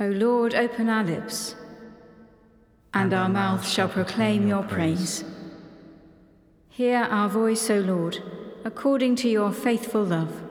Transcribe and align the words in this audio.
O 0.00 0.08
Lord, 0.08 0.54
open 0.56 0.88
our 0.88 1.04
lips, 1.04 1.54
and 2.92 3.14
our 3.14 3.28
mouth 3.28 3.64
shall 3.64 3.88
proclaim 3.88 4.48
your 4.48 4.64
praise. 4.64 5.22
Hear 6.68 6.98
our 6.98 7.28
voice, 7.28 7.70
O 7.70 7.78
Lord, 7.78 8.20
according 8.64 9.14
to 9.16 9.28
your 9.28 9.52
faithful 9.52 10.02
love. 10.02 10.42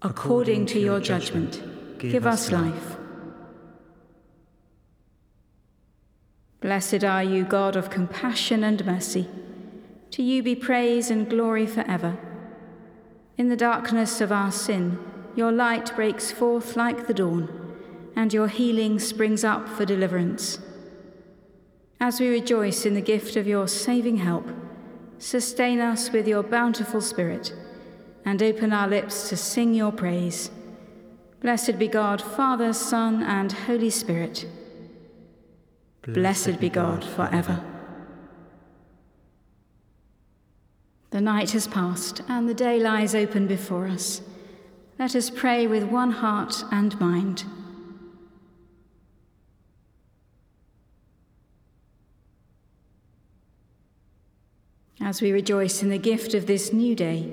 According 0.00 0.64
to 0.66 0.80
your 0.80 0.98
judgment, 0.98 1.62
give 1.98 2.26
us 2.26 2.50
life. 2.50 2.96
Blessed 6.62 7.04
are 7.04 7.22
you, 7.22 7.44
God 7.44 7.76
of 7.76 7.90
compassion 7.90 8.64
and 8.64 8.86
mercy. 8.86 9.28
To 10.12 10.22
you 10.22 10.42
be 10.42 10.54
praise 10.54 11.10
and 11.10 11.28
glory 11.28 11.66
forever. 11.66 12.16
In 13.36 13.50
the 13.50 13.56
darkness 13.56 14.22
of 14.22 14.32
our 14.32 14.50
sin, 14.50 14.98
your 15.36 15.52
light 15.52 15.94
breaks 15.94 16.32
forth 16.32 16.76
like 16.76 17.06
the 17.06 17.14
dawn 17.14 17.69
and 18.16 18.32
your 18.32 18.48
healing 18.48 18.98
springs 18.98 19.44
up 19.44 19.68
for 19.68 19.84
deliverance. 19.84 20.58
As 22.00 22.18
we 22.18 22.28
rejoice 22.28 22.86
in 22.86 22.94
the 22.94 23.00
gift 23.00 23.36
of 23.36 23.46
your 23.46 23.68
saving 23.68 24.16
help, 24.18 24.48
sustain 25.18 25.80
us 25.80 26.10
with 26.10 26.26
your 26.26 26.42
bountiful 26.42 27.00
Spirit, 27.00 27.54
and 28.24 28.42
open 28.42 28.72
our 28.72 28.88
lips 28.88 29.28
to 29.28 29.36
sing 29.36 29.74
your 29.74 29.92
praise. 29.92 30.50
Blessed 31.40 31.78
be 31.78 31.88
God, 31.88 32.20
Father, 32.20 32.72
Son, 32.72 33.22
and 33.22 33.52
Holy 33.52 33.90
Spirit. 33.90 34.46
Blessed 36.02 36.58
be 36.58 36.68
God 36.68 37.04
forever. 37.04 37.62
The 41.10 41.20
night 41.20 41.50
has 41.50 41.66
passed, 41.66 42.22
and 42.28 42.48
the 42.48 42.54
day 42.54 42.78
lies 42.78 43.14
open 43.14 43.46
before 43.46 43.86
us. 43.86 44.22
Let 44.98 45.16
us 45.16 45.28
pray 45.28 45.66
with 45.66 45.84
one 45.84 46.12
heart 46.12 46.62
and 46.70 46.98
mind. 47.00 47.44
As 55.02 55.22
we 55.22 55.32
rejoice 55.32 55.82
in 55.82 55.88
the 55.88 55.98
gift 55.98 56.34
of 56.34 56.46
this 56.46 56.72
new 56.72 56.94
day, 56.94 57.32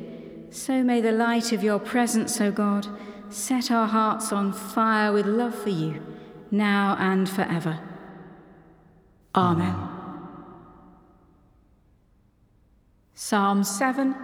so 0.52 0.84
may 0.84 1.02
the 1.02 1.12
light 1.12 1.52
of 1.52 1.64
your 1.64 1.80
presence, 1.80 2.40
O 2.40 2.50
God, 2.50 2.88
set 3.30 3.70
our 3.70 3.88
hearts 3.88 4.32
on 4.32 4.54
fire 4.54 5.12
with 5.12 5.26
love 5.26 5.54
for 5.54 5.70
you, 5.70 6.02
now 6.50 6.96
and 6.98 7.30
forever. 7.30 7.80
Amen. 9.36 9.76
Psalm 13.14 13.64
7 13.64 14.16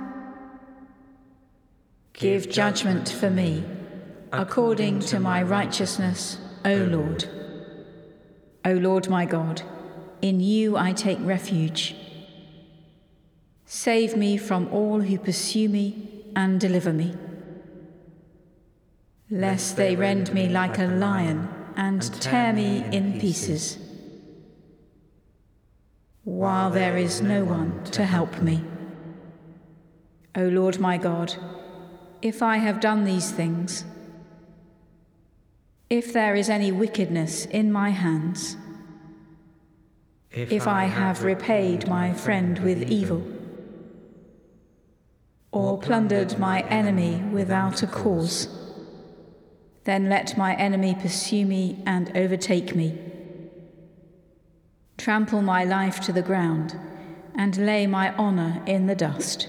Give 2.13 2.49
judgment 2.49 3.09
for 3.09 3.29
me, 3.29 3.65
according 4.31 4.99
to 5.01 5.19
my 5.19 5.43
righteousness, 5.43 6.37
O 6.63 6.75
Lord. 6.75 7.25
O 8.63 8.71
Lord 8.71 9.09
my 9.09 9.25
God, 9.25 9.61
in 10.21 10.39
you 10.39 10.77
I 10.77 10.93
take 10.93 11.17
refuge. 11.21 11.95
Save 13.65 14.15
me 14.17 14.37
from 14.37 14.67
all 14.71 15.01
who 15.01 15.17
pursue 15.17 15.69
me 15.69 16.25
and 16.35 16.59
deliver 16.59 16.93
me. 16.93 17.15
Lest 19.29 19.77
they 19.77 19.95
rend 19.95 20.33
me 20.33 20.49
like 20.49 20.77
a 20.77 20.85
lion 20.85 21.49
and 21.75 22.01
tear 22.21 22.53
me 22.53 22.85
in 22.91 23.19
pieces, 23.19 23.79
while 26.23 26.69
there 26.69 26.97
is 26.97 27.21
no 27.21 27.43
one 27.43 27.83
to 27.85 28.05
help 28.05 28.41
me. 28.41 28.63
O 30.35 30.43
Lord 30.43 30.79
my 30.79 30.97
God, 30.97 31.35
if 32.21 32.41
I 32.43 32.57
have 32.57 32.79
done 32.79 33.05
these 33.05 33.31
things, 33.31 33.85
if 35.89 36.13
there 36.13 36.35
is 36.35 36.49
any 36.49 36.71
wickedness 36.71 37.45
in 37.45 37.71
my 37.71 37.89
hands, 37.89 38.55
if 40.31 40.67
I 40.67 40.85
have 40.85 41.23
repaid 41.23 41.87
my 41.87 42.13
friend 42.13 42.59
with 42.59 42.89
evil, 42.89 43.23
or 45.53 45.77
plundered 45.77 46.37
my 46.39 46.61
enemy 46.61 47.21
without 47.31 47.83
a 47.83 47.87
cause. 47.87 48.47
Then 49.83 50.09
let 50.09 50.35
my 50.35 50.55
enemy 50.55 50.95
pursue 50.95 51.45
me 51.45 51.81
and 51.85 52.11
overtake 52.17 52.75
me. 52.75 52.97
Trample 54.97 55.43
my 55.43 55.63
life 55.63 55.99
to 56.01 56.11
the 56.11 56.23
ground 56.23 56.75
and 57.35 57.55
lay 57.65 57.85
my 57.85 58.15
honour 58.17 58.63
in 58.65 58.87
the 58.87 58.95
dust. 58.95 59.47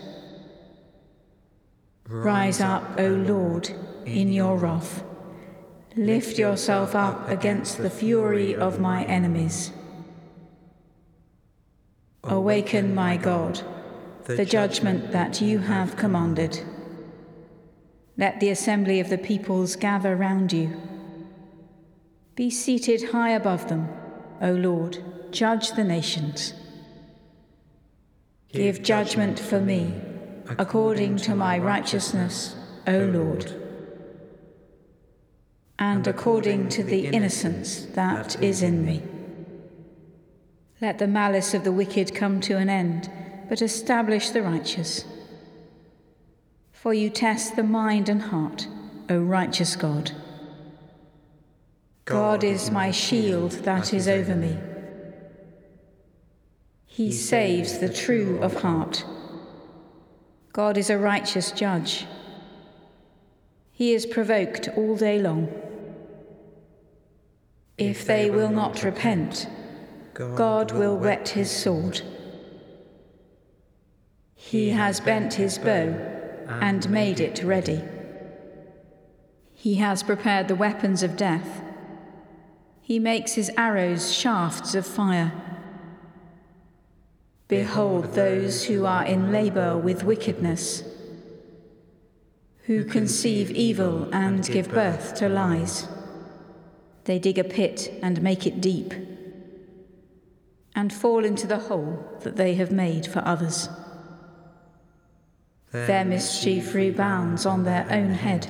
Rise 2.06 2.60
up, 2.60 2.98
O 2.98 3.06
Lord, 3.09 3.71
in 4.04 4.31
your 4.31 4.59
wrath. 4.59 5.03
Lift 5.97 6.38
yourself 6.38 6.94
up 6.94 7.31
against 7.31 7.78
the 7.78 7.88
fury 7.88 8.54
of 8.54 8.78
my 8.78 9.04
enemies. 9.04 9.72
Awaken, 12.25 12.94
my 12.94 13.16
God 13.16 13.62
the 14.26 14.44
judgment 14.44 15.12
that 15.12 15.40
you 15.40 15.58
have 15.58 15.96
commanded. 15.96 16.62
Let 18.16 18.40
the 18.40 18.50
assembly 18.50 19.00
of 19.00 19.10
the 19.10 19.18
peoples 19.18 19.76
gather 19.76 20.16
round 20.16 20.52
you. 20.52 20.80
Be 22.34 22.48
seated 22.48 23.10
high 23.10 23.30
above 23.30 23.68
them, 23.68 23.88
O 24.40 24.52
Lord, 24.52 25.04
judge 25.30 25.72
the 25.72 25.84
nations. 25.84 26.54
Give 28.50 28.82
judgment 28.82 29.38
for 29.38 29.60
me, 29.60 29.94
according 30.58 31.16
to 31.18 31.34
my 31.34 31.58
righteousness, 31.58 32.56
O 32.86 32.98
Lord, 32.98 33.52
and 35.78 36.06
according 36.06 36.68
to 36.70 36.82
the 36.82 37.08
innocence 37.08 37.84
that 37.94 38.42
is 38.42 38.62
in 38.62 38.86
me. 38.86 39.02
Let 40.80 40.98
the 40.98 41.08
malice 41.08 41.52
of 41.52 41.64
the 41.64 41.72
wicked 41.72 42.14
come 42.14 42.41
to 42.42 42.56
an 42.56 42.70
end 42.70 43.10
but 43.49 43.62
establish 43.62 44.31
the 44.31 44.43
righteous. 44.43 45.05
For 46.72 46.93
you 46.93 47.10
test 47.10 47.56
the 47.56 47.62
mind 47.62 48.09
and 48.09 48.22
heart, 48.22 48.69
O 49.09 49.19
righteous 49.19 49.77
God. 49.77 50.12
God 52.04 52.44
is 52.44 52.71
my 52.71 52.91
shield 52.91 53.53
that 53.53 53.94
is 53.94 54.06
over 54.06 54.34
me. 54.34 54.59
He 56.87 57.10
saves 57.10 57.78
the 57.78 57.88
true 57.88 58.38
of 58.43 58.60
heart. 58.60 59.04
God 60.53 60.77
is 60.77 60.91
a 60.91 60.99
righteous 60.99 61.50
judge. 61.50 62.06
He 63.72 63.94
is 63.94 64.06
provoked 64.06 64.69
all 64.77 64.94
day 64.97 65.19
long. 65.19 65.49
If 67.77 68.06
they 68.06 68.31
will 68.31 68.50
not 68.50 68.84
repent, 68.84 69.49
God 70.12 70.71
will 70.71 70.97
whet 70.97 71.31
his 71.31 71.50
sword. 71.50 72.03
He 74.47 74.71
has 74.71 75.00
bent 75.00 75.34
his 75.34 75.56
bow 75.56 75.97
and 76.60 76.88
made 76.91 77.19
it 77.19 77.43
ready. 77.43 77.82
He 79.55 79.77
has 79.77 80.03
prepared 80.03 80.49
the 80.49 80.55
weapons 80.55 81.03
of 81.03 81.16
death. 81.16 81.62
He 82.83 82.99
makes 82.99 83.33
his 83.33 83.50
arrows 83.56 84.12
shafts 84.12 84.75
of 84.75 84.87
fire. 84.87 85.33
Behold 87.49 88.12
those 88.12 88.66
who 88.66 88.84
are 88.84 89.06
in 89.06 89.33
labor 89.33 89.78
with 89.78 90.04
wickedness, 90.04 90.84
who 92.65 92.84
conceive 92.84 93.50
evil 93.50 94.10
and 94.12 94.44
give 94.44 94.69
birth 94.71 95.15
to 95.15 95.28
lies. 95.28 95.88
They 97.04 97.19
dig 97.19 97.38
a 97.38 97.44
pit 97.44 97.99
and 98.03 98.22
make 98.22 98.47
it 98.47 98.60
deep, 98.60 98.93
and 100.77 100.93
fall 100.93 101.25
into 101.25 101.47
the 101.47 101.60
hole 101.60 102.19
that 102.21 102.37
they 102.37 102.54
have 102.56 102.71
made 102.71 103.06
for 103.06 103.21
others. 103.21 103.71
Their 105.74 106.04
mischief 106.04 106.72
rebounds 106.72 107.44
on 107.44 107.64
their 107.64 107.84
own 107.90 108.12
head. 108.12 108.48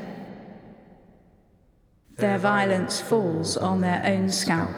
Their 2.19 2.37
violence 2.37 3.01
falls 3.01 3.57
on 3.57 3.81
their 3.81 4.03
own 4.05 4.29
scalp. 4.29 4.77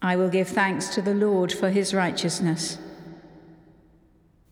I 0.00 0.16
will 0.16 0.30
give 0.30 0.48
thanks 0.48 0.88
to 0.94 1.02
the 1.02 1.12
Lord 1.12 1.52
for 1.52 1.68
his 1.68 1.92
righteousness. 1.92 2.78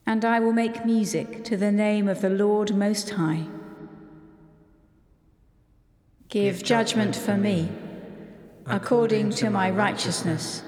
And 0.04 0.22
I 0.22 0.38
will 0.38 0.52
make 0.52 0.84
music 0.84 1.44
to 1.44 1.56
the 1.56 1.72
name 1.72 2.08
of 2.08 2.20
the 2.20 2.28
Lord 2.28 2.76
Most 2.76 3.08
High. 3.08 3.46
Give 6.28 6.62
judgment 6.62 7.16
for 7.16 7.38
me, 7.38 7.70
according 8.66 9.30
to 9.30 9.48
my 9.48 9.70
righteousness, 9.70 10.62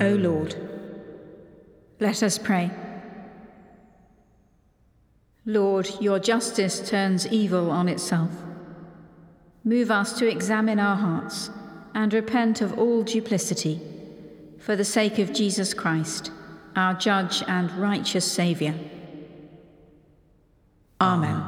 O 0.00 0.08
Lord. 0.08 0.56
Let 2.00 2.24
us 2.24 2.36
pray. 2.36 2.72
Lord, 5.48 5.88
your 5.98 6.18
justice 6.18 6.86
turns 6.86 7.26
evil 7.26 7.70
on 7.70 7.88
itself. 7.88 8.30
Move 9.64 9.90
us 9.90 10.18
to 10.18 10.28
examine 10.28 10.78
our 10.78 10.94
hearts 10.94 11.48
and 11.94 12.12
repent 12.12 12.60
of 12.60 12.78
all 12.78 13.02
duplicity 13.02 13.80
for 14.58 14.76
the 14.76 14.84
sake 14.84 15.18
of 15.18 15.32
Jesus 15.32 15.72
Christ, 15.72 16.30
our 16.76 16.92
judge 16.92 17.42
and 17.48 17.72
righteous 17.78 18.30
Saviour. 18.30 18.74
Amen. 21.00 21.42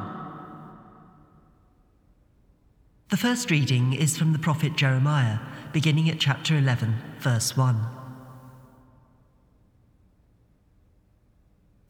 The 3.11 3.19
first 3.19 3.51
reading 3.51 3.93
is 3.93 4.17
from 4.17 4.33
the 4.33 4.39
prophet 4.39 4.77
Jeremiah, 4.77 5.41
beginning 5.75 6.09
at 6.09 6.19
chapter 6.19 6.57
11, 6.57 6.97
verse 7.19 7.55
1. 7.55 8.00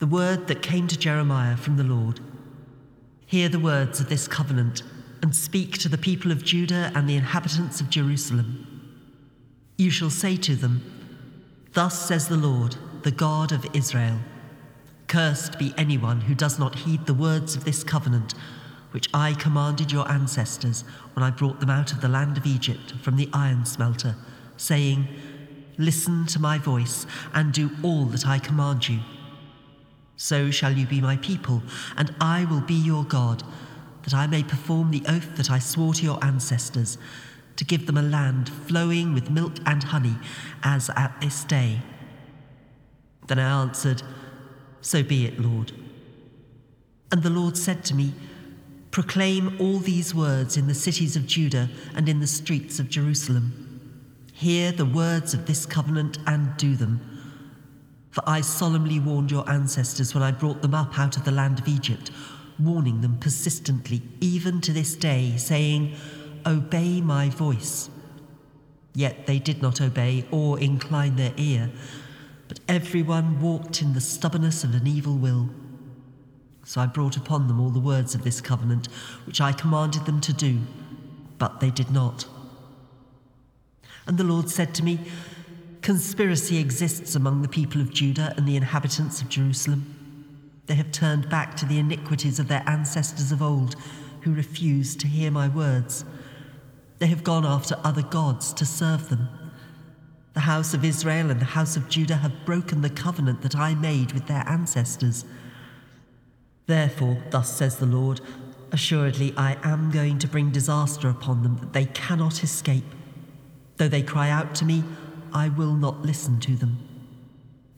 The 0.00 0.06
word 0.06 0.48
that 0.48 0.62
came 0.62 0.88
to 0.88 0.98
Jeremiah 0.98 1.56
from 1.56 1.76
the 1.76 1.84
Lord. 1.84 2.20
Hear 3.26 3.48
the 3.48 3.60
words 3.60 4.00
of 4.00 4.08
this 4.08 4.26
covenant 4.26 4.82
and 5.22 5.36
speak 5.36 5.78
to 5.78 5.88
the 5.88 5.98
people 5.98 6.32
of 6.32 6.42
Judah 6.42 6.90
and 6.94 7.08
the 7.08 7.16
inhabitants 7.16 7.80
of 7.80 7.90
Jerusalem. 7.90 8.66
You 9.76 9.90
shall 9.90 10.10
say 10.10 10.36
to 10.38 10.56
them, 10.56 10.82
Thus 11.74 12.08
says 12.08 12.28
the 12.28 12.36
Lord, 12.36 12.76
the 13.02 13.10
God 13.12 13.52
of 13.52 13.66
Israel 13.74 14.18
Cursed 15.06 15.58
be 15.58 15.74
anyone 15.76 16.22
who 16.22 16.34
does 16.34 16.58
not 16.58 16.76
heed 16.76 17.04
the 17.04 17.14
words 17.14 17.54
of 17.54 17.64
this 17.64 17.82
covenant 17.84 18.32
which 18.92 19.08
I 19.12 19.34
commanded 19.34 19.92
your 19.92 20.08
ancestors 20.10 20.82
when 21.14 21.22
I 21.22 21.30
brought 21.30 21.60
them 21.60 21.68
out 21.68 21.92
of 21.92 22.00
the 22.00 22.08
land 22.08 22.36
of 22.36 22.46
Egypt 22.46 22.94
from 23.02 23.16
the 23.16 23.28
iron 23.32 23.66
smelter, 23.66 24.14
saying, 24.56 25.08
Listen 25.78 26.26
to 26.26 26.40
my 26.40 26.58
voice 26.58 27.06
and 27.34 27.52
do 27.52 27.70
all 27.82 28.06
that 28.06 28.26
I 28.26 28.38
command 28.38 28.88
you. 28.88 29.00
So 30.20 30.50
shall 30.50 30.72
you 30.72 30.84
be 30.84 31.00
my 31.00 31.16
people, 31.16 31.62
and 31.96 32.14
I 32.20 32.44
will 32.44 32.60
be 32.60 32.74
your 32.74 33.04
God, 33.04 33.42
that 34.02 34.12
I 34.12 34.26
may 34.26 34.42
perform 34.42 34.90
the 34.90 35.02
oath 35.08 35.34
that 35.36 35.50
I 35.50 35.58
swore 35.58 35.94
to 35.94 36.02
your 36.02 36.22
ancestors, 36.22 36.98
to 37.56 37.64
give 37.64 37.86
them 37.86 37.96
a 37.96 38.02
land 38.02 38.50
flowing 38.50 39.14
with 39.14 39.30
milk 39.30 39.54
and 39.64 39.82
honey, 39.82 40.16
as 40.62 40.90
at 40.90 41.18
this 41.22 41.42
day. 41.44 41.80
Then 43.28 43.38
I 43.38 43.62
answered, 43.62 44.02
So 44.82 45.02
be 45.02 45.24
it, 45.24 45.40
Lord. 45.40 45.72
And 47.10 47.22
the 47.22 47.30
Lord 47.30 47.56
said 47.56 47.82
to 47.86 47.94
me, 47.94 48.12
Proclaim 48.90 49.58
all 49.58 49.78
these 49.78 50.14
words 50.14 50.58
in 50.58 50.66
the 50.66 50.74
cities 50.74 51.16
of 51.16 51.26
Judah 51.26 51.70
and 51.94 52.10
in 52.10 52.20
the 52.20 52.26
streets 52.26 52.78
of 52.78 52.90
Jerusalem. 52.90 53.80
Hear 54.34 54.70
the 54.70 54.84
words 54.84 55.32
of 55.32 55.46
this 55.46 55.64
covenant 55.64 56.18
and 56.26 56.54
do 56.58 56.76
them. 56.76 57.09
For 58.10 58.22
I 58.26 58.40
solemnly 58.40 58.98
warned 58.98 59.30
your 59.30 59.48
ancestors 59.48 60.14
when 60.14 60.22
I 60.22 60.32
brought 60.32 60.62
them 60.62 60.74
up 60.74 60.98
out 60.98 61.16
of 61.16 61.24
the 61.24 61.30
land 61.30 61.60
of 61.60 61.68
Egypt, 61.68 62.10
warning 62.58 63.00
them 63.00 63.18
persistently, 63.18 64.02
even 64.20 64.60
to 64.62 64.72
this 64.72 64.96
day, 64.96 65.36
saying, 65.36 65.94
Obey 66.44 67.00
my 67.00 67.28
voice. 67.28 67.88
Yet 68.94 69.26
they 69.26 69.38
did 69.38 69.62
not 69.62 69.80
obey 69.80 70.26
or 70.30 70.58
incline 70.58 71.16
their 71.16 71.32
ear, 71.36 71.70
but 72.48 72.58
everyone 72.68 73.40
walked 73.40 73.80
in 73.80 73.94
the 73.94 74.00
stubbornness 74.00 74.64
of 74.64 74.74
an 74.74 74.86
evil 74.86 75.14
will. 75.14 75.48
So 76.64 76.80
I 76.80 76.86
brought 76.86 77.16
upon 77.16 77.46
them 77.46 77.60
all 77.60 77.70
the 77.70 77.78
words 77.78 78.14
of 78.14 78.24
this 78.24 78.40
covenant, 78.40 78.88
which 79.24 79.40
I 79.40 79.52
commanded 79.52 80.06
them 80.06 80.20
to 80.22 80.32
do, 80.32 80.60
but 81.38 81.60
they 81.60 81.70
did 81.70 81.90
not. 81.90 82.26
And 84.06 84.18
the 84.18 84.24
Lord 84.24 84.50
said 84.50 84.74
to 84.74 84.84
me, 84.84 84.98
Conspiracy 85.82 86.58
exists 86.58 87.14
among 87.14 87.40
the 87.40 87.48
people 87.48 87.80
of 87.80 87.92
Judah 87.92 88.34
and 88.36 88.46
the 88.46 88.56
inhabitants 88.56 89.22
of 89.22 89.30
Jerusalem. 89.30 89.96
They 90.66 90.74
have 90.74 90.92
turned 90.92 91.30
back 91.30 91.56
to 91.56 91.66
the 91.66 91.78
iniquities 91.78 92.38
of 92.38 92.48
their 92.48 92.62
ancestors 92.66 93.32
of 93.32 93.42
old, 93.42 93.76
who 94.20 94.34
refused 94.34 95.00
to 95.00 95.06
hear 95.06 95.30
my 95.30 95.48
words. 95.48 96.04
They 96.98 97.06
have 97.06 97.24
gone 97.24 97.46
after 97.46 97.76
other 97.82 98.02
gods 98.02 98.52
to 98.52 98.66
serve 98.66 99.08
them. 99.08 99.28
The 100.34 100.40
house 100.40 100.74
of 100.74 100.84
Israel 100.84 101.30
and 101.30 101.40
the 101.40 101.46
house 101.46 101.76
of 101.76 101.88
Judah 101.88 102.16
have 102.16 102.44
broken 102.44 102.82
the 102.82 102.90
covenant 102.90 103.40
that 103.40 103.56
I 103.56 103.74
made 103.74 104.12
with 104.12 104.26
their 104.26 104.44
ancestors. 104.46 105.24
Therefore, 106.66 107.22
thus 107.30 107.56
says 107.56 107.78
the 107.78 107.86
Lord, 107.86 108.20
assuredly 108.70 109.32
I 109.36 109.56
am 109.64 109.90
going 109.90 110.18
to 110.18 110.28
bring 110.28 110.50
disaster 110.50 111.08
upon 111.08 111.42
them 111.42 111.56
that 111.56 111.72
they 111.72 111.86
cannot 111.86 112.44
escape. 112.44 112.84
Though 113.78 113.88
they 113.88 114.02
cry 114.02 114.28
out 114.28 114.54
to 114.56 114.64
me, 114.66 114.84
I 115.32 115.48
will 115.48 115.74
not 115.74 116.02
listen 116.02 116.40
to 116.40 116.56
them. 116.56 116.86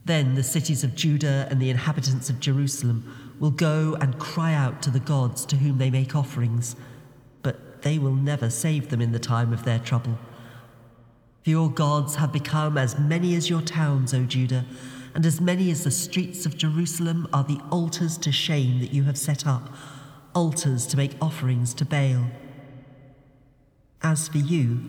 Then 0.05 0.35
the 0.35 0.43
cities 0.43 0.83
of 0.83 0.95
Judah 0.95 1.47
and 1.49 1.61
the 1.61 1.69
inhabitants 1.69 2.29
of 2.29 2.39
Jerusalem 2.39 3.35
will 3.39 3.51
go 3.51 3.95
and 4.01 4.19
cry 4.19 4.53
out 4.53 4.81
to 4.83 4.89
the 4.89 4.99
gods 4.99 5.45
to 5.45 5.55
whom 5.55 5.77
they 5.77 5.89
make 5.89 6.15
offerings, 6.15 6.75
but 7.41 7.81
they 7.83 7.97
will 7.97 8.15
never 8.15 8.49
save 8.49 8.89
them 8.89 9.01
in 9.01 9.11
the 9.11 9.19
time 9.19 9.53
of 9.53 9.63
their 9.63 9.79
trouble. 9.79 10.17
For 11.43 11.49
your 11.49 11.69
gods 11.69 12.15
have 12.15 12.31
become 12.31 12.77
as 12.77 12.97
many 12.97 13.35
as 13.35 13.49
your 13.49 13.61
towns, 13.61 14.13
O 14.13 14.23
Judah, 14.23 14.65
and 15.15 15.25
as 15.25 15.39
many 15.39 15.69
as 15.71 15.83
the 15.83 15.91
streets 15.91 16.45
of 16.45 16.57
Jerusalem 16.57 17.27
are 17.31 17.43
the 17.43 17.61
altars 17.69 18.17
to 18.19 18.31
shame 18.31 18.79
that 18.79 18.93
you 18.93 19.03
have 19.03 19.17
set 19.17 19.45
up, 19.45 19.73
altars 20.33 20.87
to 20.87 20.97
make 20.97 21.15
offerings 21.21 21.73
to 21.75 21.85
Baal. 21.85 22.25
As 24.01 24.27
for 24.27 24.39
you, 24.39 24.79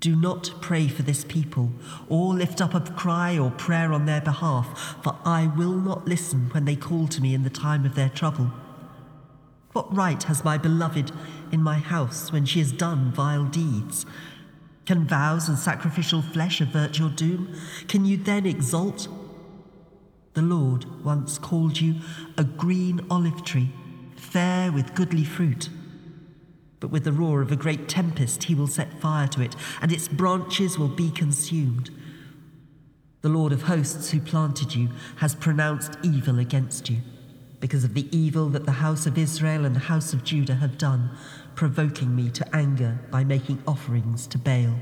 do 0.00 0.14
not 0.14 0.52
pray 0.60 0.88
for 0.88 1.02
this 1.02 1.24
people, 1.24 1.72
or 2.08 2.34
lift 2.34 2.60
up 2.60 2.74
a 2.74 2.80
cry 2.80 3.38
or 3.38 3.50
prayer 3.50 3.92
on 3.92 4.06
their 4.06 4.20
behalf, 4.20 4.96
for 5.02 5.16
I 5.24 5.46
will 5.46 5.74
not 5.74 6.06
listen 6.06 6.48
when 6.52 6.64
they 6.64 6.76
call 6.76 7.08
to 7.08 7.20
me 7.20 7.34
in 7.34 7.42
the 7.42 7.50
time 7.50 7.84
of 7.84 7.94
their 7.94 8.10
trouble. 8.10 8.52
What 9.72 9.94
right 9.94 10.22
has 10.24 10.44
my 10.44 10.58
beloved 10.58 11.12
in 11.52 11.62
my 11.62 11.78
house 11.78 12.32
when 12.32 12.44
she 12.44 12.60
has 12.60 12.72
done 12.72 13.12
vile 13.12 13.44
deeds? 13.44 14.06
Can 14.84 15.06
vows 15.06 15.48
and 15.48 15.58
sacrificial 15.58 16.22
flesh 16.22 16.60
avert 16.60 16.98
your 16.98 17.10
doom? 17.10 17.54
Can 17.88 18.04
you 18.04 18.16
then 18.16 18.46
exult 18.46 19.08
the 20.36 20.42
Lord 20.42 21.02
once 21.02 21.38
called 21.38 21.80
you 21.80 21.94
a 22.36 22.44
green 22.44 23.00
olive 23.10 23.42
tree, 23.42 23.70
fair 24.16 24.70
with 24.70 24.94
goodly 24.94 25.24
fruit. 25.24 25.70
But 26.80 26.90
with 26.90 27.04
the 27.04 27.12
roar 27.12 27.40
of 27.40 27.50
a 27.50 27.56
great 27.56 27.88
tempest, 27.88 28.44
he 28.44 28.54
will 28.54 28.66
set 28.66 29.00
fire 29.00 29.28
to 29.28 29.42
it, 29.42 29.56
and 29.80 29.92
its 29.92 30.08
branches 30.08 30.78
will 30.78 30.88
be 30.88 31.10
consumed. 31.10 31.90
The 33.22 33.28
Lord 33.28 33.52
of 33.52 33.62
hosts, 33.62 34.10
who 34.10 34.20
planted 34.20 34.74
you, 34.74 34.90
has 35.16 35.34
pronounced 35.34 35.98
evil 36.02 36.38
against 36.38 36.90
you, 36.90 36.98
because 37.60 37.84
of 37.84 37.94
the 37.94 38.08
evil 38.16 38.48
that 38.50 38.66
the 38.66 38.72
house 38.72 39.06
of 39.06 39.16
Israel 39.18 39.64
and 39.64 39.74
the 39.74 39.80
house 39.80 40.12
of 40.12 40.24
Judah 40.24 40.56
have 40.56 40.78
done, 40.78 41.10
provoking 41.54 42.14
me 42.14 42.30
to 42.30 42.54
anger 42.54 42.98
by 43.10 43.24
making 43.24 43.62
offerings 43.66 44.26
to 44.28 44.38
Baal. 44.38 44.74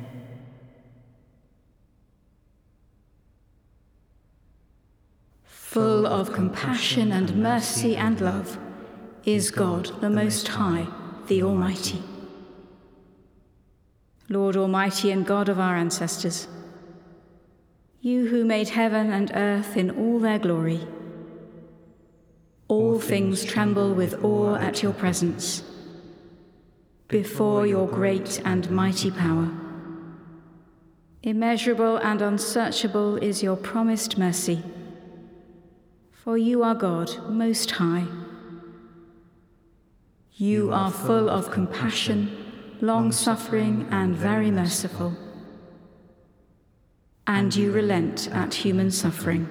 full 5.74 6.06
of 6.06 6.32
compassion 6.32 7.10
and 7.10 7.34
mercy 7.34 7.96
and 7.96 8.20
love, 8.20 8.56
is 9.24 9.50
God, 9.50 9.90
the 10.00 10.08
Most 10.08 10.46
High, 10.46 10.86
the 11.28 11.42
Almighty. 11.42 12.02
Lord 14.28 14.56
Almighty 14.56 15.10
and 15.10 15.26
God 15.26 15.48
of 15.48 15.58
our 15.58 15.76
ancestors, 15.76 16.48
you 18.00 18.28
who 18.28 18.44
made 18.44 18.68
heaven 18.70 19.12
and 19.12 19.30
earth 19.34 19.76
in 19.76 19.90
all 19.90 20.18
their 20.18 20.38
glory, 20.38 20.80
all 22.68 22.98
things 22.98 23.44
tremble 23.44 23.94
with 23.94 24.24
awe 24.24 24.56
at 24.56 24.82
your 24.82 24.92
presence, 24.92 25.62
before 27.08 27.66
your 27.66 27.86
great 27.86 28.40
and 28.44 28.70
mighty 28.70 29.10
power. 29.10 29.50
Immeasurable 31.22 31.96
and 31.98 32.20
unsearchable 32.20 33.16
is 33.16 33.42
your 33.42 33.56
promised 33.56 34.18
mercy 34.18 34.62
for 36.24 36.38
you 36.38 36.62
are 36.62 36.74
God, 36.74 37.10
Most 37.28 37.70
High. 37.72 38.06
You 40.36 40.72
are 40.72 40.90
full 40.90 41.30
of 41.30 41.52
compassion, 41.52 42.76
long 42.80 43.12
suffering, 43.12 43.86
and 43.92 44.16
very 44.16 44.50
merciful. 44.50 45.14
And 47.24 47.54
you 47.54 47.70
relent 47.70 48.28
at 48.32 48.52
human 48.52 48.90
suffering. 48.90 49.46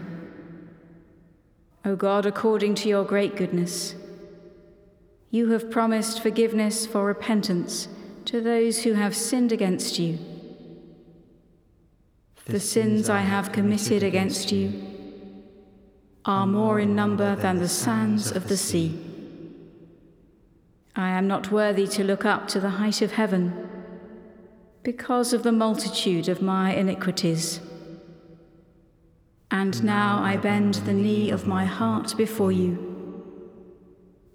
O 1.86 1.96
God, 1.96 2.26
according 2.26 2.76
to 2.76 2.90
your 2.90 3.06
great 3.06 3.38
goodness, 3.38 3.96
you 5.32 5.52
have 5.52 5.72
promised 5.72 6.22
forgiveness 6.22 6.86
for 6.86 7.06
repentance 7.06 7.88
to 8.26 8.42
those 8.42 8.84
who 8.84 8.94
have 8.94 9.16
sinned 9.16 9.54
against 9.54 10.00
you. 10.00 10.20
The 12.46 12.60
sins 12.60 13.10
I 13.10 13.22
have 13.22 13.54
committed 13.54 14.04
against 14.04 14.52
you 14.52 14.84
are 16.26 16.46
more 16.46 16.82
in 16.82 16.94
number 16.94 17.38
than 17.38 17.60
the 17.60 17.70
sands 17.70 18.32
of 18.34 18.50
the 18.50 18.58
sea. 18.58 19.13
I 20.96 21.10
am 21.10 21.28
not 21.28 21.52
worthy 21.52 21.88
to 21.88 22.04
look 22.04 22.24
up 22.24 22.48
to 22.50 22.60
the 22.60 22.70
height 22.72 23.02
of 23.02 23.14
heaven 23.14 23.70
because 24.84 25.34
of 25.34 25.44
the 25.44 25.52
multitude 25.52 26.30
of 26.30 26.42
my 26.42 26.74
iniquities. 26.74 27.60
And 29.50 29.84
now 29.84 30.22
I 30.22 30.38
bend 30.38 30.76
the 30.76 30.94
knee 30.94 31.32
of 31.32 31.48
my 31.48 31.66
heart 31.66 32.16
before 32.18 32.52
you, 32.52 33.24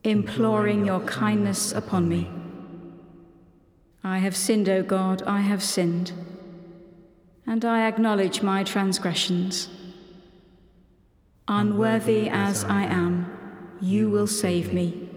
imploring 0.03 0.85
your 0.85 1.01
kindness 1.01 1.73
upon 1.73 2.09
me. 2.09 2.31
I 4.03 4.19
have 4.19 4.37
sinned, 4.37 4.69
O 4.69 4.83
God, 4.83 5.23
I 5.25 5.41
have 5.43 5.63
sinned, 5.63 6.13
and 7.47 7.65
I 7.65 7.87
acknowledge 7.87 8.43
my 8.43 8.65
transgressions. 8.65 9.69
Unworthy 11.47 12.29
as 12.29 12.65
I 12.65 12.85
am, 12.85 13.31
you 13.81 14.09
will 14.09 14.27
save 14.27 14.73
me. 14.73 15.08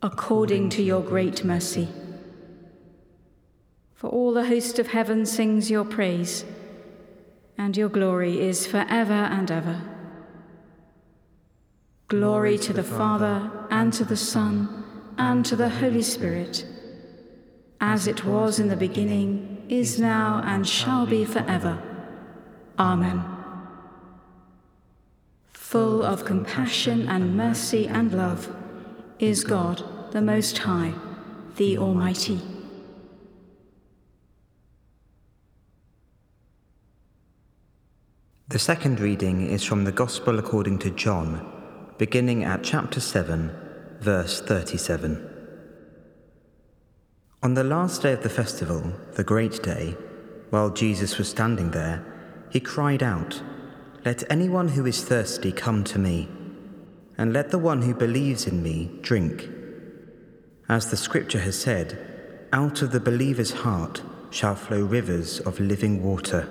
According 0.00 0.70
to 0.70 0.82
your 0.82 1.02
great 1.02 1.44
mercy, 1.44 1.88
For 3.94 4.08
all 4.08 4.32
the 4.32 4.46
host 4.46 4.78
of 4.78 4.86
heaven 4.86 5.26
sings 5.26 5.72
your 5.72 5.84
praise, 5.84 6.44
and 7.56 7.76
your 7.76 7.88
glory 7.88 8.40
is 8.40 8.64
for 8.64 8.86
ever 8.88 9.12
and 9.12 9.50
ever. 9.50 9.82
Glory 12.06 12.56
to 12.58 12.72
the 12.72 12.84
Father, 12.84 13.50
and 13.72 13.92
to 13.94 14.04
the 14.04 14.16
Son, 14.16 14.84
and 15.18 15.44
to 15.44 15.56
the 15.56 15.68
Holy 15.68 16.02
Spirit, 16.02 16.64
as 17.80 18.06
it 18.06 18.24
was 18.24 18.60
in 18.60 18.68
the 18.68 18.76
beginning, 18.76 19.66
is 19.68 19.98
now, 19.98 20.40
and 20.44 20.64
shall 20.68 21.06
be 21.06 21.24
forever. 21.24 21.82
Amen. 22.78 23.24
Full 25.54 26.04
of 26.04 26.24
compassion 26.24 27.08
and 27.08 27.36
mercy 27.36 27.88
and 27.88 28.14
love 28.14 28.54
is 29.18 29.42
God, 29.42 29.82
the 30.12 30.22
Most 30.22 30.58
High, 30.58 30.92
the 31.56 31.76
Almighty. 31.76 32.40
The 38.46 38.60
second 38.60 39.00
reading 39.00 39.50
is 39.50 39.64
from 39.64 39.82
the 39.82 39.92
Gospel 39.92 40.38
according 40.38 40.78
to 40.80 40.90
John, 40.90 41.92
beginning 41.98 42.44
at 42.44 42.62
chapter 42.62 43.00
7, 43.00 43.50
verse 44.00 44.40
37. 44.40 45.28
On 47.42 47.54
the 47.54 47.64
last 47.64 48.02
day 48.02 48.12
of 48.12 48.22
the 48.22 48.28
festival, 48.28 48.92
the 49.14 49.24
great 49.24 49.64
day, 49.64 49.96
while 50.50 50.70
Jesus 50.70 51.18
was 51.18 51.28
standing 51.28 51.72
there, 51.72 52.04
he 52.50 52.60
cried 52.60 53.02
out, 53.02 53.42
Let 54.04 54.30
anyone 54.30 54.68
who 54.68 54.86
is 54.86 55.02
thirsty 55.02 55.50
come 55.50 55.82
to 55.84 55.98
me, 55.98 56.28
and 57.18 57.32
let 57.32 57.50
the 57.50 57.58
one 57.58 57.82
who 57.82 57.92
believes 57.92 58.46
in 58.46 58.62
me 58.62 58.88
drink. 59.02 59.48
As 60.68 60.90
the 60.90 60.96
scripture 60.96 61.40
has 61.40 61.58
said, 61.58 61.98
out 62.52 62.80
of 62.80 62.92
the 62.92 63.00
believer's 63.00 63.50
heart 63.50 64.00
shall 64.30 64.54
flow 64.54 64.84
rivers 64.84 65.40
of 65.40 65.58
living 65.58 66.02
water. 66.02 66.48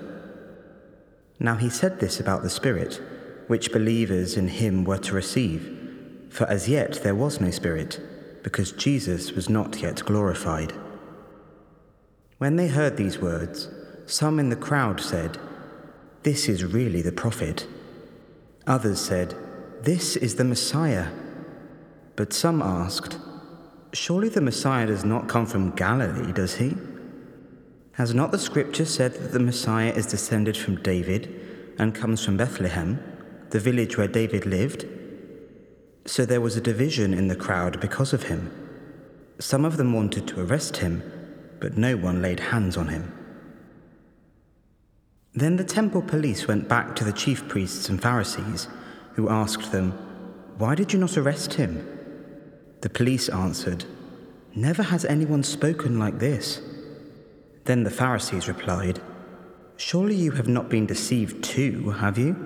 Now 1.40 1.54
he 1.54 1.70
said 1.70 1.98
this 1.98 2.20
about 2.20 2.42
the 2.42 2.50
Spirit, 2.50 3.00
which 3.46 3.72
believers 3.72 4.36
in 4.36 4.48
him 4.48 4.84
were 4.84 4.98
to 4.98 5.14
receive, 5.14 6.28
for 6.30 6.46
as 6.46 6.68
yet 6.68 7.02
there 7.02 7.14
was 7.14 7.40
no 7.40 7.50
Spirit, 7.50 8.00
because 8.42 8.72
Jesus 8.72 9.32
was 9.32 9.48
not 9.48 9.80
yet 9.80 10.04
glorified. 10.04 10.72
When 12.36 12.56
they 12.56 12.68
heard 12.68 12.96
these 12.96 13.18
words, 13.18 13.68
some 14.06 14.38
in 14.38 14.48
the 14.48 14.56
crowd 14.56 15.00
said, 15.00 15.38
This 16.22 16.48
is 16.48 16.64
really 16.64 17.02
the 17.02 17.12
prophet. 17.12 17.66
Others 18.66 19.00
said, 19.00 19.34
This 19.82 20.16
is 20.16 20.34
the 20.34 20.44
Messiah. 20.44 21.08
But 22.16 22.32
some 22.32 22.62
asked, 22.62 23.18
Surely 23.92 24.28
the 24.28 24.40
Messiah 24.40 24.86
does 24.86 25.04
not 25.04 25.28
come 25.28 25.46
from 25.46 25.70
Galilee, 25.70 26.32
does 26.32 26.56
he? 26.56 26.74
Has 27.92 28.12
not 28.12 28.32
the 28.32 28.38
scripture 28.38 28.84
said 28.84 29.14
that 29.14 29.32
the 29.32 29.38
Messiah 29.38 29.92
is 29.92 30.06
descended 30.06 30.56
from 30.56 30.82
David 30.82 31.74
and 31.78 31.94
comes 31.94 32.24
from 32.24 32.36
Bethlehem, 32.36 33.00
the 33.50 33.60
village 33.60 33.96
where 33.96 34.08
David 34.08 34.46
lived? 34.46 34.84
So 36.06 36.24
there 36.24 36.40
was 36.40 36.56
a 36.56 36.60
division 36.60 37.14
in 37.14 37.28
the 37.28 37.36
crowd 37.36 37.80
because 37.80 38.12
of 38.12 38.24
him. 38.24 38.50
Some 39.38 39.64
of 39.64 39.76
them 39.76 39.92
wanted 39.92 40.26
to 40.28 40.40
arrest 40.40 40.78
him, 40.78 41.02
but 41.60 41.76
no 41.76 41.96
one 41.96 42.20
laid 42.20 42.40
hands 42.40 42.76
on 42.76 42.88
him. 42.88 43.12
Then 45.34 45.56
the 45.56 45.64
temple 45.64 46.02
police 46.02 46.48
went 46.48 46.68
back 46.68 46.96
to 46.96 47.04
the 47.04 47.12
chief 47.12 47.46
priests 47.48 47.88
and 47.88 48.02
Pharisees, 48.02 48.66
who 49.18 49.28
asked 49.28 49.72
them, 49.72 49.90
Why 50.58 50.76
did 50.76 50.92
you 50.92 50.98
not 51.00 51.18
arrest 51.18 51.54
him? 51.54 51.84
The 52.82 52.88
police 52.88 53.28
answered, 53.28 53.84
Never 54.54 54.84
has 54.84 55.04
anyone 55.04 55.42
spoken 55.42 55.98
like 55.98 56.20
this. 56.20 56.62
Then 57.64 57.82
the 57.82 57.90
Pharisees 57.90 58.46
replied, 58.46 59.00
Surely 59.76 60.14
you 60.14 60.30
have 60.30 60.46
not 60.46 60.68
been 60.68 60.86
deceived 60.86 61.42
too, 61.42 61.90
have 61.90 62.16
you? 62.16 62.36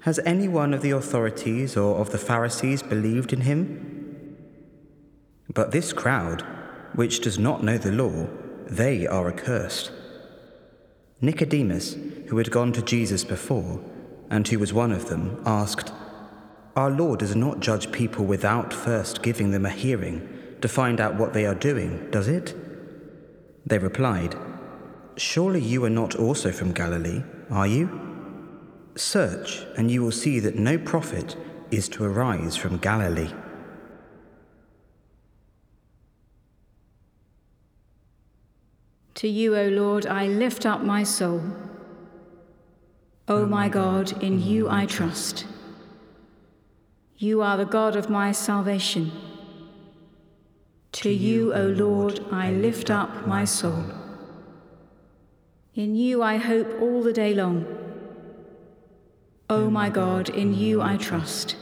Has 0.00 0.18
any 0.26 0.46
one 0.46 0.74
of 0.74 0.82
the 0.82 0.90
authorities 0.90 1.74
or 1.74 1.96
of 1.96 2.10
the 2.10 2.18
Pharisees 2.18 2.82
believed 2.82 3.32
in 3.32 3.40
him? 3.40 4.36
But 5.54 5.70
this 5.70 5.94
crowd, 5.94 6.44
which 6.94 7.20
does 7.20 7.38
not 7.38 7.64
know 7.64 7.78
the 7.78 7.92
law, 7.92 8.26
they 8.66 9.06
are 9.06 9.26
accursed. 9.28 9.90
Nicodemus, 11.22 11.96
who 12.28 12.36
had 12.36 12.50
gone 12.50 12.72
to 12.72 12.82
Jesus 12.82 13.24
before, 13.24 13.82
and 14.32 14.48
who 14.48 14.58
was 14.58 14.72
one 14.72 14.90
of 14.90 15.10
them, 15.10 15.40
asked, 15.44 15.92
Our 16.74 16.90
Lord 16.90 17.20
does 17.20 17.36
not 17.36 17.60
judge 17.60 17.92
people 17.92 18.24
without 18.24 18.72
first 18.72 19.22
giving 19.22 19.50
them 19.50 19.66
a 19.66 19.70
hearing 19.70 20.26
to 20.62 20.68
find 20.68 21.02
out 21.02 21.16
what 21.16 21.34
they 21.34 21.44
are 21.44 21.54
doing, 21.54 22.10
does 22.10 22.28
it? 22.28 22.54
They 23.66 23.76
replied, 23.76 24.34
Surely 25.18 25.60
you 25.60 25.84
are 25.84 25.90
not 25.90 26.16
also 26.16 26.50
from 26.50 26.72
Galilee, 26.72 27.22
are 27.50 27.66
you? 27.66 28.00
Search, 28.96 29.66
and 29.76 29.90
you 29.90 30.02
will 30.02 30.10
see 30.10 30.40
that 30.40 30.56
no 30.56 30.78
prophet 30.78 31.36
is 31.70 31.86
to 31.90 32.04
arise 32.04 32.56
from 32.56 32.78
Galilee. 32.78 33.32
To 39.16 39.28
you, 39.28 39.54
O 39.58 39.68
Lord, 39.68 40.06
I 40.06 40.26
lift 40.26 40.64
up 40.64 40.82
my 40.82 41.02
soul. 41.02 41.42
O 43.28 43.46
my 43.46 43.68
God, 43.68 44.22
in 44.22 44.42
you 44.42 44.68
I 44.68 44.86
trust. 44.86 45.46
You 47.16 47.40
are 47.40 47.56
the 47.56 47.64
God 47.64 47.94
of 47.94 48.10
my 48.10 48.32
salvation. 48.32 49.12
To 50.92 51.08
you, 51.08 51.54
O 51.54 51.66
Lord, 51.66 52.20
I 52.32 52.50
lift 52.50 52.90
up 52.90 53.26
my 53.26 53.44
soul. 53.44 53.84
In 55.74 55.94
you 55.94 56.22
I 56.22 56.36
hope 56.36 56.82
all 56.82 57.02
the 57.02 57.12
day 57.12 57.32
long. 57.32 57.64
O 59.48 59.70
my 59.70 59.88
God, 59.88 60.28
in 60.28 60.52
you 60.52 60.82
I 60.82 60.96
trust. 60.96 61.56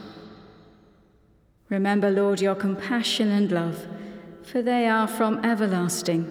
Remember, 1.69 2.09
Lord, 2.09 2.41
your 2.41 2.55
compassion 2.55 3.29
and 3.29 3.51
love, 3.51 3.85
for 4.43 4.61
they 4.61 4.87
are 4.87 5.07
from 5.07 5.45
everlasting. 5.45 6.25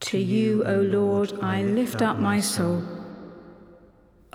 To 0.00 0.18
you, 0.18 0.64
O 0.64 0.76
Lord, 0.76 1.32
I 1.42 1.62
lift 1.62 2.00
up 2.00 2.18
my 2.18 2.40
soul. 2.40 2.95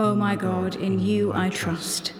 O 0.03 0.15
my 0.15 0.35
God, 0.35 0.77
in 0.77 0.97
you 0.97 1.31
I 1.31 1.49
trust. 1.49 2.13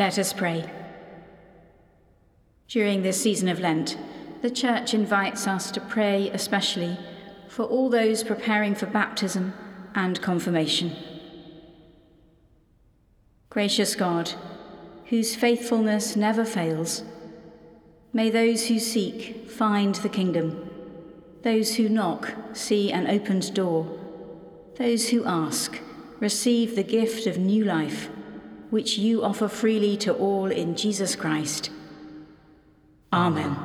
Let 0.00 0.18
us 0.18 0.32
pray. 0.32 0.64
During 2.68 3.02
this 3.02 3.20
season 3.20 3.50
of 3.50 3.60
Lent, 3.60 3.98
the 4.40 4.50
Church 4.50 4.94
invites 4.94 5.46
us 5.46 5.70
to 5.72 5.80
pray 5.82 6.30
especially 6.30 6.98
for 7.50 7.64
all 7.64 7.90
those 7.90 8.24
preparing 8.24 8.74
for 8.74 8.86
baptism 8.86 9.52
and 9.94 10.22
confirmation. 10.22 10.96
Gracious 13.50 13.94
God, 13.94 14.32
whose 15.10 15.36
faithfulness 15.36 16.16
never 16.16 16.46
fails, 16.46 17.02
may 18.14 18.30
those 18.30 18.68
who 18.68 18.78
seek 18.78 19.50
find 19.50 19.96
the 19.96 20.08
kingdom, 20.08 20.70
those 21.42 21.76
who 21.76 21.90
knock 21.90 22.32
see 22.54 22.90
an 22.90 23.06
opened 23.06 23.52
door, 23.52 23.98
those 24.76 25.10
who 25.10 25.26
ask 25.26 25.78
receive 26.20 26.74
the 26.74 26.82
gift 26.82 27.26
of 27.26 27.36
new 27.36 27.64
life, 27.66 28.08
which 28.70 28.98
you 28.98 29.22
offer 29.22 29.48
freely 29.48 29.96
to 29.98 30.12
all 30.14 30.46
in 30.46 30.76
Jesus 30.76 31.14
Christ. 31.16 31.70
Amen. 33.12 33.56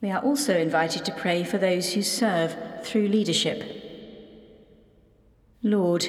We 0.00 0.10
are 0.10 0.22
also 0.22 0.56
invited 0.56 1.04
to 1.06 1.12
pray 1.12 1.44
for 1.44 1.56
those 1.56 1.94
who 1.94 2.02
serve 2.02 2.54
through 2.84 3.08
leadership. 3.08 3.64
Lord, 5.62 6.08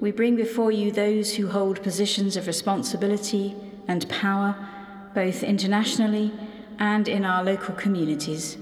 we 0.00 0.12
bring 0.12 0.36
before 0.36 0.72
you 0.72 0.90
those 0.90 1.34
who 1.34 1.48
hold 1.48 1.82
positions 1.82 2.36
of 2.36 2.46
responsibility 2.46 3.54
and 3.86 4.08
power, 4.08 4.56
both 5.14 5.42
internationally 5.42 6.32
and 6.78 7.08
in 7.08 7.24
our 7.24 7.44
local 7.44 7.74
communities. 7.74 8.56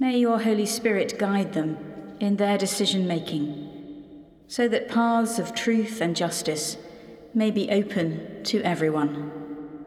May 0.00 0.18
your 0.18 0.40
Holy 0.40 0.66
Spirit 0.66 1.18
guide 1.18 1.52
them 1.52 1.76
in 2.18 2.36
their 2.36 2.56
decision 2.56 3.06
making, 3.06 3.67
so 4.48 4.66
that 4.66 4.88
paths 4.88 5.38
of 5.38 5.54
truth 5.54 6.00
and 6.00 6.16
justice 6.16 6.76
may 7.34 7.50
be 7.50 7.70
open 7.70 8.42
to 8.44 8.60
everyone. 8.62 9.84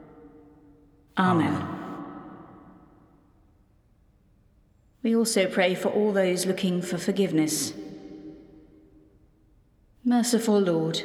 Amen. 1.18 1.68
We 5.04 5.16
also 5.16 5.48
pray 5.48 5.74
for 5.76 5.90
all 5.90 6.14
those 6.14 6.46
looking 6.46 6.82
for 6.82 6.98
forgiveness 6.98 7.74
Merciful 10.04 10.60
Lord, 10.60 11.04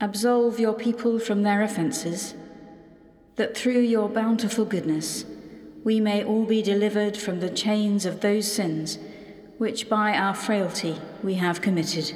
absolve 0.00 0.60
your 0.60 0.74
people 0.74 1.18
from 1.18 1.42
their 1.42 1.60
offences, 1.60 2.36
that 3.34 3.56
through 3.56 3.80
your 3.80 4.08
bountiful 4.08 4.64
goodness 4.64 5.24
we 5.82 5.98
may 5.98 6.22
all 6.22 6.44
be 6.44 6.62
delivered 6.62 7.16
from 7.16 7.40
the 7.40 7.50
chains 7.50 8.06
of 8.06 8.20
those 8.20 8.50
sins 8.50 8.98
which 9.58 9.88
by 9.88 10.14
our 10.14 10.34
frailty 10.34 11.00
we 11.24 11.34
have 11.34 11.60
committed. 11.60 12.14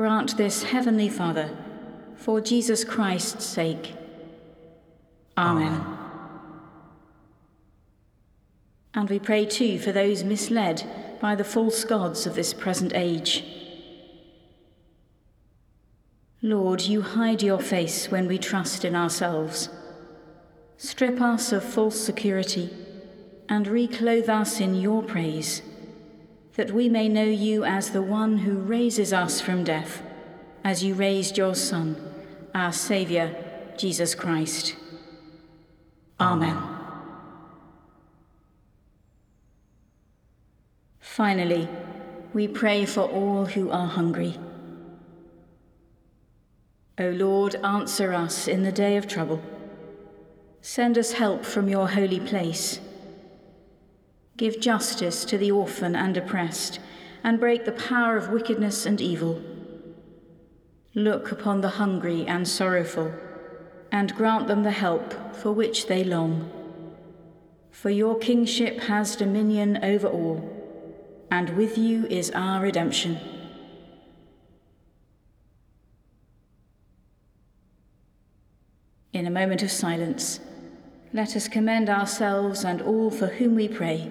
Grant 0.00 0.38
this, 0.38 0.62
Heavenly 0.62 1.10
Father, 1.10 1.54
for 2.16 2.40
Jesus 2.40 2.84
Christ's 2.84 3.44
sake. 3.44 3.92
Amen. 5.36 5.74
Amen. 5.74 5.98
And 8.94 9.10
we 9.10 9.18
pray 9.18 9.44
too 9.44 9.78
for 9.78 9.92
those 9.92 10.24
misled 10.24 11.18
by 11.20 11.34
the 11.34 11.44
false 11.44 11.84
gods 11.84 12.26
of 12.26 12.34
this 12.34 12.54
present 12.54 12.94
age 12.94 13.44
Lord, 16.40 16.80
you 16.80 17.02
hide 17.02 17.42
your 17.42 17.60
face 17.60 18.10
when 18.10 18.26
we 18.26 18.38
trust 18.38 18.86
in 18.86 18.96
ourselves. 18.96 19.68
Strip 20.78 21.20
us 21.20 21.52
of 21.52 21.62
false 21.62 22.00
security 22.00 22.70
and 23.50 23.68
reclothe 23.68 24.30
us 24.30 24.60
in 24.60 24.76
your 24.76 25.02
praise, 25.02 25.60
that 26.56 26.72
we 26.72 26.88
may 26.88 27.08
know 27.08 27.24
you 27.24 27.64
as 27.64 27.90
the 27.90 28.02
one 28.02 28.38
who 28.38 28.58
raises 28.58 29.12
us 29.12 29.40
from 29.40 29.64
death, 29.64 30.02
as 30.64 30.82
you 30.82 30.94
raised 30.94 31.38
your 31.38 31.54
Son, 31.54 31.96
our 32.54 32.72
Saviour, 32.72 33.30
Jesus 33.76 34.14
Christ. 34.14 34.76
Amen. 36.18 36.56
Finally, 40.98 41.68
we 42.32 42.46
pray 42.46 42.84
for 42.84 43.02
all 43.02 43.46
who 43.46 43.70
are 43.70 43.88
hungry. 43.88 44.38
O 46.98 47.08
Lord, 47.08 47.54
answer 47.56 48.12
us 48.12 48.46
in 48.46 48.62
the 48.62 48.72
day 48.72 48.96
of 48.96 49.08
trouble. 49.08 49.42
Send 50.60 50.98
us 50.98 51.12
help 51.12 51.44
from 51.44 51.68
your 51.68 51.88
holy 51.88 52.20
place. 52.20 52.80
Give 54.40 54.58
justice 54.58 55.26
to 55.26 55.36
the 55.36 55.50
orphan 55.50 55.94
and 55.94 56.16
oppressed, 56.16 56.80
and 57.22 57.38
break 57.38 57.66
the 57.66 57.72
power 57.72 58.16
of 58.16 58.30
wickedness 58.30 58.86
and 58.86 58.98
evil. 58.98 59.38
Look 60.94 61.30
upon 61.30 61.60
the 61.60 61.68
hungry 61.68 62.24
and 62.26 62.48
sorrowful, 62.48 63.12
and 63.92 64.14
grant 64.14 64.48
them 64.48 64.62
the 64.62 64.70
help 64.70 65.36
for 65.36 65.52
which 65.52 65.88
they 65.88 66.04
long. 66.04 66.50
For 67.70 67.90
your 67.90 68.18
kingship 68.18 68.80
has 68.84 69.14
dominion 69.14 69.84
over 69.84 70.08
all, 70.08 70.40
and 71.30 71.50
with 71.50 71.76
you 71.76 72.06
is 72.06 72.30
our 72.30 72.62
redemption. 72.62 73.18
In 79.12 79.26
a 79.26 79.30
moment 79.30 79.62
of 79.62 79.70
silence, 79.70 80.40
let 81.12 81.36
us 81.36 81.46
commend 81.46 81.90
ourselves 81.90 82.64
and 82.64 82.80
all 82.80 83.10
for 83.10 83.26
whom 83.26 83.54
we 83.54 83.68
pray 83.68 84.10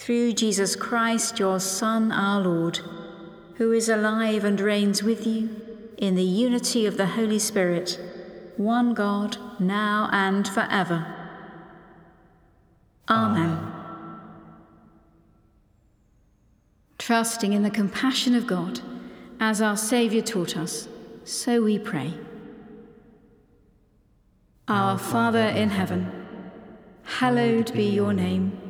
Through 0.00 0.32
Jesus 0.32 0.76
Christ, 0.76 1.38
your 1.38 1.60
Son, 1.60 2.10
our 2.10 2.40
Lord, 2.40 2.80
who 3.56 3.70
is 3.70 3.90
alive 3.90 4.44
and 4.44 4.58
reigns 4.58 5.02
with 5.02 5.26
you 5.26 5.50
in 5.98 6.14
the 6.14 6.24
unity 6.24 6.86
of 6.86 6.96
the 6.96 7.04
Holy 7.04 7.38
Spirit, 7.38 8.00
one 8.56 8.94
God, 8.94 9.36
now 9.60 10.08
and 10.10 10.48
forever. 10.48 11.04
Amen. 13.10 13.70
Trusting 16.96 17.52
in 17.52 17.62
the 17.62 17.70
compassion 17.70 18.34
of 18.34 18.46
God, 18.46 18.80
as 19.38 19.60
our 19.60 19.76
Saviour 19.76 20.22
taught 20.22 20.56
us, 20.56 20.88
so 21.24 21.60
we 21.60 21.78
pray. 21.78 22.14
Our 24.66 24.96
Father 24.96 25.48
in 25.48 25.68
heaven, 25.68 26.10
hallowed 27.04 27.74
be 27.74 27.84
your 27.84 28.14
name. 28.14 28.69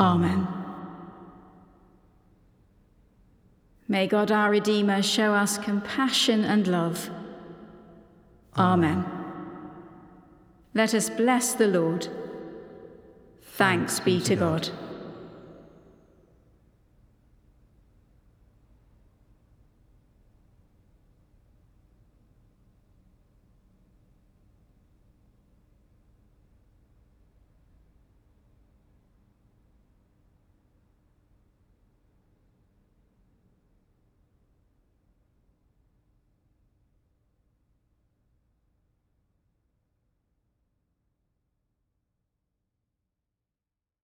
Amen. 0.00 0.46
May 3.88 4.06
God 4.06 4.30
our 4.30 4.50
Redeemer 4.50 5.02
show 5.02 5.34
us 5.34 5.58
compassion 5.58 6.44
and 6.44 6.66
love. 6.66 7.10
Amen. 8.56 9.04
Let 10.74 10.94
us 10.94 11.08
bless 11.08 11.54
the 11.54 11.66
Lord. 11.66 12.08
Thanks 13.42 13.98
be 13.98 14.20
to 14.20 14.36
God. 14.36 14.68